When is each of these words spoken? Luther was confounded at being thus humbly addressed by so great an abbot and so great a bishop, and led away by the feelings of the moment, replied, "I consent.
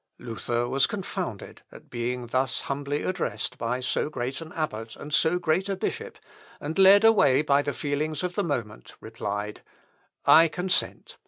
Luther 0.17 0.67
was 0.67 0.87
confounded 0.87 1.61
at 1.71 1.91
being 1.91 2.25
thus 2.25 2.61
humbly 2.61 3.03
addressed 3.03 3.59
by 3.59 3.81
so 3.81 4.09
great 4.09 4.41
an 4.41 4.51
abbot 4.53 4.95
and 4.95 5.13
so 5.13 5.37
great 5.37 5.69
a 5.69 5.75
bishop, 5.75 6.17
and 6.59 6.79
led 6.79 7.03
away 7.03 7.43
by 7.43 7.61
the 7.61 7.71
feelings 7.71 8.23
of 8.23 8.33
the 8.33 8.43
moment, 8.43 8.95
replied, 8.99 9.61
"I 10.25 10.47
consent. 10.47 11.17